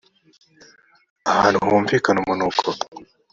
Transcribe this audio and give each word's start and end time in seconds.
ahantu 1.31 1.57
humvikana 1.67 2.19
umunuko 2.21 2.67